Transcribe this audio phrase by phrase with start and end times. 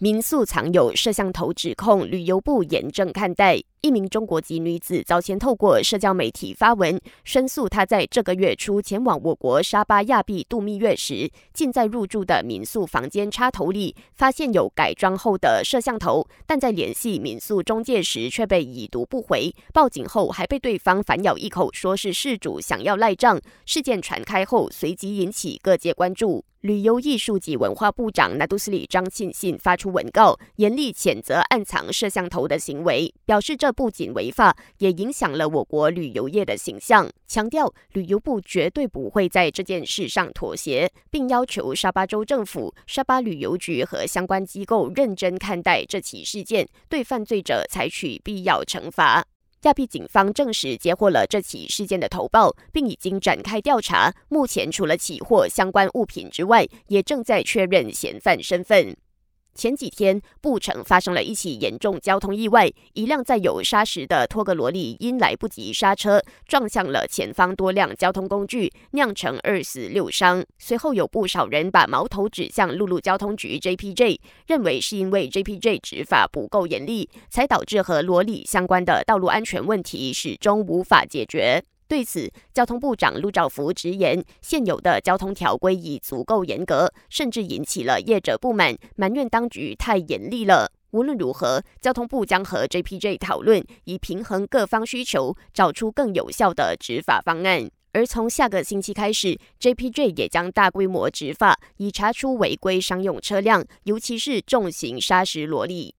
[0.00, 3.60] 民宿藏有摄像头指控，旅游部严正看待。
[3.80, 19.54] 一名中国籍女子早前透过社交媒体发文申诉，她在这个月初前往我国沙巴亚庇度蜜月时，竟在入住的民宿房间插头里发现有改装后的摄像头，但在联系民宿中介时却被已读不回。
[19.72, 23.40] 报警后还被对方反咬一口，说是事主想要赖账。
[23.64, 26.44] 事件传开后，随即引起各界关注。
[26.62, 37.08] 旅游艺术及文化部长纳杜斯里张庆信发出文告，严厉谴责暗藏摄像头的行为，表示这不仅违法，也影响了我国旅游业的形象。
[37.26, 49.24] 强调旅游部绝对不会在这件事上妥协，并要求沙巴州政府、沙巴旅游局和相关机构认真看待这起事件，对犯罪者采取必要惩罚。
[49.62, 54.14] 亚庇警方证实接获了这起事件的投报，并已经展开调查。
[54.28, 58.96] 目前除了起获相关物品之外，也正在确认嫌犯身份。
[59.54, 70.44] 前几天，布城发生了一起严重交通意外，一辆载有砂石的托格罗里因来不及刹车，撞向了前方多辆交通工具，酿成二死六伤。
[70.58, 81.64] 随后，有不少人把矛头指向陆路交通局 JPJ，认为是因为 JPJ 执法不够严厉，才导致和罗里相关的道路安全问题始终无法解决。
[81.88, 90.70] 对此，交通部长陆兆福直言，现有的交通条规已足够严格，甚至引起了业者不满，埋怨当局太严厉了。
[90.90, 97.70] 无论如何，交通部将和 JPJ 讨论，以平衡各方需求，找出更有效的执法方案。
[97.92, 105.94] 而从下个星期开始，JPJ 也将大规模执法，以查出违规商用车辆，尤其是重型砂石罗力。